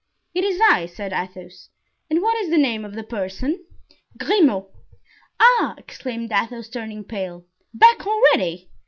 [0.33, 1.69] "It is I," said Athos,
[2.09, 3.63] "and what is the name of the person?"
[4.17, 4.65] "Grimaud."
[5.39, 7.45] "Ah!" exclaimed Athos, turning pale.
[7.71, 8.71] "Back already!